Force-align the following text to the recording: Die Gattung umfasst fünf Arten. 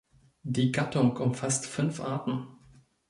Die 0.41 0.71
Gattung 0.71 1.15
umfasst 1.17 1.67
fünf 1.67 1.99
Arten. 1.99 2.47